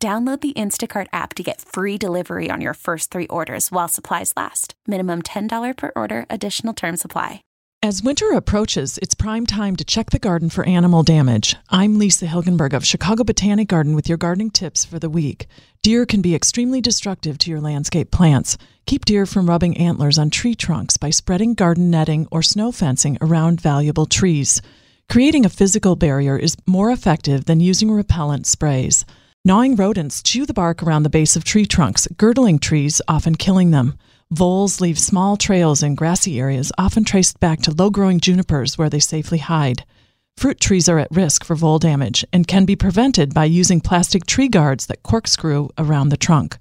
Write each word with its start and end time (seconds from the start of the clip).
Download 0.00 0.40
the 0.40 0.52
Instacart 0.52 1.08
app 1.12 1.34
to 1.34 1.42
get 1.42 1.60
free 1.60 1.98
delivery 1.98 2.50
on 2.52 2.60
your 2.60 2.74
first 2.74 3.10
three 3.10 3.26
orders 3.26 3.72
while 3.72 3.88
supplies 3.88 4.32
last. 4.36 4.74
Minimum 4.86 5.22
$10 5.22 5.76
per 5.76 5.90
order, 5.96 6.24
additional 6.30 6.72
term 6.72 6.96
supply. 6.96 7.42
As 7.82 8.00
winter 8.00 8.30
approaches, 8.32 8.98
it's 8.98 9.16
prime 9.16 9.44
time 9.44 9.74
to 9.74 9.84
check 9.84 10.10
the 10.10 10.20
garden 10.20 10.50
for 10.50 10.64
animal 10.66 11.02
damage. 11.02 11.56
I'm 11.68 11.98
Lisa 11.98 12.26
Hilgenberg 12.26 12.74
of 12.74 12.86
Chicago 12.86 13.24
Botanic 13.24 13.66
Garden 13.66 13.96
with 13.96 14.08
your 14.08 14.18
gardening 14.18 14.50
tips 14.50 14.84
for 14.84 15.00
the 15.00 15.10
week. 15.10 15.48
Deer 15.82 16.06
can 16.06 16.22
be 16.22 16.34
extremely 16.34 16.80
destructive 16.80 17.36
to 17.38 17.50
your 17.50 17.60
landscape 17.60 18.12
plants. 18.12 18.56
Keep 18.86 19.04
deer 19.04 19.26
from 19.26 19.48
rubbing 19.48 19.76
antlers 19.76 20.16
on 20.16 20.30
tree 20.30 20.54
trunks 20.54 20.96
by 20.96 21.10
spreading 21.10 21.54
garden 21.54 21.90
netting 21.90 22.28
or 22.30 22.40
snow 22.40 22.70
fencing 22.70 23.18
around 23.20 23.60
valuable 23.60 24.06
trees. 24.06 24.62
Creating 25.08 25.44
a 25.44 25.48
physical 25.48 25.96
barrier 25.96 26.38
is 26.38 26.56
more 26.66 26.92
effective 26.92 27.46
than 27.46 27.58
using 27.58 27.90
repellent 27.90 28.46
sprays. 28.46 29.04
Gnawing 29.48 29.76
rodents 29.76 30.22
chew 30.22 30.44
the 30.44 30.52
bark 30.52 30.82
around 30.82 31.04
the 31.04 31.08
base 31.08 31.34
of 31.34 31.42
tree 31.42 31.64
trunks, 31.64 32.06
girdling 32.18 32.58
trees, 32.58 33.00
often 33.08 33.34
killing 33.34 33.70
them. 33.70 33.96
Voles 34.30 34.78
leave 34.78 34.98
small 34.98 35.38
trails 35.38 35.82
in 35.82 35.94
grassy 35.94 36.38
areas, 36.38 36.70
often 36.76 37.02
traced 37.02 37.40
back 37.40 37.62
to 37.62 37.70
low 37.70 37.88
growing 37.88 38.20
junipers 38.20 38.76
where 38.76 38.90
they 38.90 38.98
safely 39.00 39.38
hide. 39.38 39.86
Fruit 40.36 40.60
trees 40.60 40.86
are 40.86 40.98
at 40.98 41.10
risk 41.10 41.44
for 41.44 41.56
vole 41.56 41.78
damage 41.78 42.26
and 42.30 42.46
can 42.46 42.66
be 42.66 42.76
prevented 42.76 43.32
by 43.32 43.46
using 43.46 43.80
plastic 43.80 44.26
tree 44.26 44.48
guards 44.48 44.84
that 44.84 45.02
corkscrew 45.02 45.70
around 45.78 46.10
the 46.10 46.18
trunk. 46.18 46.58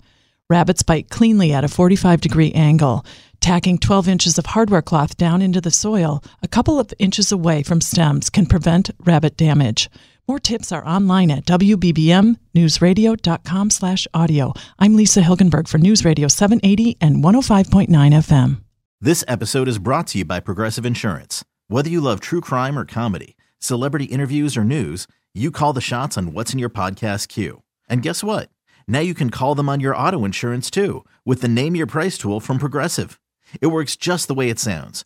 Rabbits 0.49 0.81
bite 0.81 1.09
cleanly 1.09 1.51
at 1.51 1.65
a 1.65 1.67
45 1.67 2.21
degree 2.21 2.53
angle. 2.53 3.05
Tacking 3.41 3.79
12 3.79 4.07
inches 4.07 4.37
of 4.37 4.45
hardware 4.45 4.81
cloth 4.81 5.17
down 5.17 5.41
into 5.41 5.59
the 5.59 5.71
soil, 5.71 6.23
a 6.41 6.47
couple 6.47 6.79
of 6.79 6.93
inches 6.99 7.33
away 7.33 7.63
from 7.63 7.81
stems, 7.81 8.29
can 8.29 8.45
prevent 8.45 8.91
rabbit 9.03 9.35
damage. 9.35 9.89
More 10.29 10.39
tips 10.39 10.73
are 10.73 10.85
online 10.85 11.31
at 11.31 11.45
wbbmnewsradio.com 11.45 13.69
slash 13.69 14.07
audio. 14.13 14.51
I'm 14.77 14.97
Lisa 14.97 15.21
Hilgenberg 15.21 15.69
for 15.69 15.77
News 15.77 16.03
Radio 16.03 16.27
780 16.27 16.97
and 16.99 17.23
105.9 17.23 17.87
FM. 17.87 18.59
This 18.99 19.23
episode 19.25 19.69
is 19.69 19.79
brought 19.79 20.07
to 20.07 20.17
you 20.17 20.25
by 20.25 20.41
Progressive 20.41 20.85
Insurance. 20.85 21.45
Whether 21.69 21.89
you 21.89 22.01
love 22.01 22.19
true 22.19 22.41
crime 22.41 22.77
or 22.77 22.83
comedy, 22.83 23.37
celebrity 23.59 24.03
interviews 24.03 24.57
or 24.57 24.65
news, 24.65 25.07
you 25.33 25.49
call 25.49 25.71
the 25.71 25.79
shots 25.79 26.17
on 26.17 26.33
what's 26.33 26.51
in 26.51 26.59
your 26.59 26.69
podcast 26.69 27.29
queue. 27.29 27.63
And 27.87 28.01
guess 28.01 28.21
what? 28.21 28.49
Now 28.85 28.99
you 28.99 29.13
can 29.13 29.29
call 29.29 29.55
them 29.55 29.69
on 29.69 29.79
your 29.79 29.95
auto 29.95 30.25
insurance 30.25 30.69
too 30.69 31.05
with 31.23 31.39
the 31.39 31.47
Name 31.47 31.73
Your 31.73 31.87
Price 31.87 32.17
tool 32.17 32.41
from 32.41 32.57
Progressive. 32.57 33.17
It 33.61 33.67
works 33.67 33.95
just 33.95 34.27
the 34.27 34.33
way 34.33 34.49
it 34.49 34.59
sounds 34.59 35.05